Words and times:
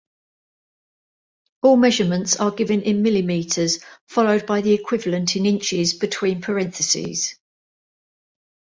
All 1.61 1.77
measurements 1.77 2.35
are 2.37 2.49
given 2.49 2.81
in 2.81 3.03
millimeters, 3.03 3.77
followed 4.07 4.47
by 4.47 4.61
the 4.61 4.73
equivalent 4.73 5.35
in 5.35 5.45
inches 5.45 5.93
between 5.93 6.41
parentheses. 6.41 7.35